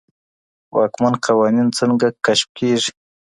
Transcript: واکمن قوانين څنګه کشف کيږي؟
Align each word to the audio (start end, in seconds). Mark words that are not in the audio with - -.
واکمن 0.75 1.13
قوانين 1.25 1.67
څنګه 1.79 2.07
کشف 2.25 2.47
کيږي؟ 2.57 2.91